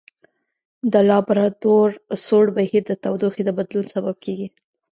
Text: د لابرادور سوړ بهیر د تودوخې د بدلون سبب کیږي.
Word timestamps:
د 0.91 0.93
لابرادور 1.09 1.89
سوړ 2.25 2.45
بهیر 2.55 2.83
د 2.87 2.91
تودوخې 3.03 3.41
د 3.45 3.49
بدلون 3.57 3.85
سبب 3.95 4.15
کیږي. 4.25 4.47